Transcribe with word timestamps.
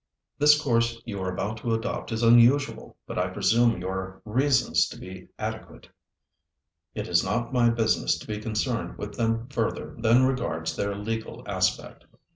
The 0.39 0.59
course 0.63 0.99
you 1.05 1.21
are 1.21 1.31
about 1.31 1.57
to 1.57 1.75
adopt 1.75 2.11
is 2.11 2.23
unusual; 2.23 2.97
but 3.05 3.19
I 3.19 3.27
presume 3.29 3.79
your 3.79 4.19
reasons 4.25 4.89
to 4.89 4.97
be 4.97 5.27
adequate. 5.37 5.89
It 6.95 7.07
is 7.07 7.23
not 7.23 7.53
my 7.53 7.69
business 7.69 8.17
to 8.17 8.25
be 8.25 8.39
concerned 8.39 8.97
with 8.97 9.13
them 9.13 9.47
further 9.49 9.95
than 9.99 10.25
regards 10.25 10.75
their 10.75 10.95
legal 10.95 11.43
aspect." 11.47 12.05